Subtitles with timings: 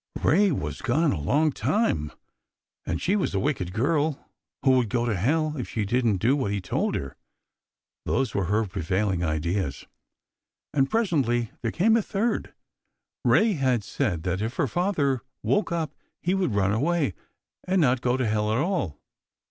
[0.19, 2.11] Kay was gone a long time,
[2.87, 4.27] and she was a wicked girl
[4.63, 7.15] who would go to hell if she didn't do what he told her.
[8.07, 9.85] Those were her prevail ing ideas.
[10.73, 12.51] And presently there came a third.
[13.23, 15.93] Ray had said that if her father woke up
[16.23, 17.13] he would run away,
[17.67, 18.97] and not go to hell at all.